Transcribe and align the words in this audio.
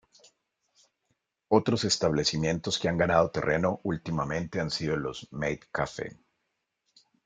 Otros 1.47 1.83
establecimientos 1.83 2.79
que 2.79 2.89
han 2.89 2.97
ganado 2.97 3.29
terreno 3.29 3.81
últimamente 3.83 4.59
han 4.59 4.71
sido 4.71 4.97
los 4.97 5.27
"maid 5.31 5.59
cafe". 5.71 6.17